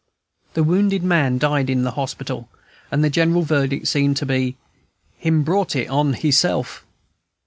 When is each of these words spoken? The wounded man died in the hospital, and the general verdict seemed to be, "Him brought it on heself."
The 0.55 0.63
wounded 0.63 1.03
man 1.03 1.37
died 1.37 1.69
in 1.69 1.83
the 1.83 1.91
hospital, 1.91 2.49
and 2.89 3.03
the 3.03 3.09
general 3.11 3.43
verdict 3.43 3.85
seemed 3.87 4.17
to 4.17 4.25
be, 4.25 4.55
"Him 5.19 5.43
brought 5.43 5.75
it 5.75 5.91
on 5.91 6.13
heself." 6.13 6.83